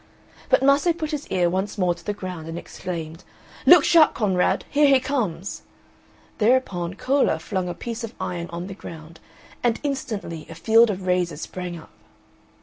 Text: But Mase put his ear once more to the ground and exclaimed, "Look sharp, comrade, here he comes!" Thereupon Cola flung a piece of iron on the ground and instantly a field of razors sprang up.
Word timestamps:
But 0.49 0.63
Mase 0.63 0.93
put 0.97 1.11
his 1.11 1.27
ear 1.27 1.47
once 1.47 1.77
more 1.77 1.93
to 1.93 2.03
the 2.03 2.11
ground 2.11 2.47
and 2.47 2.57
exclaimed, 2.57 3.23
"Look 3.67 3.83
sharp, 3.83 4.15
comrade, 4.15 4.65
here 4.67 4.87
he 4.87 4.99
comes!" 4.99 5.61
Thereupon 6.39 6.95
Cola 6.95 7.37
flung 7.37 7.69
a 7.69 7.75
piece 7.75 8.03
of 8.03 8.15
iron 8.19 8.49
on 8.49 8.65
the 8.65 8.73
ground 8.73 9.19
and 9.61 9.79
instantly 9.83 10.47
a 10.49 10.55
field 10.55 10.89
of 10.89 11.05
razors 11.05 11.41
sprang 11.41 11.77
up. 11.77 11.91